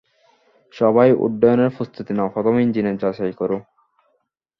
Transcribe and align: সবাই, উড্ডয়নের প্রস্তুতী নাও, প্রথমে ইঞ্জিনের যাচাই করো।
সবাই, 0.73 1.09
উড্ডয়নের 1.17 1.71
প্রস্তুতী 1.77 2.13
নাও, 2.13 2.33
প্রথমে 2.33 2.59
ইঞ্জিনের 2.61 2.97
যাচাই 2.97 3.33
করো। 3.37 3.57